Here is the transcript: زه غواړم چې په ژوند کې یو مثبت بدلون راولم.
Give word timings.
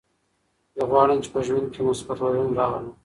زه 0.75 0.83
غواړم 0.89 1.17
چې 1.23 1.29
په 1.33 1.39
ژوند 1.47 1.67
کې 1.73 1.79
یو 1.81 1.87
مثبت 1.89 2.17
بدلون 2.21 2.51
راولم. 2.59 2.87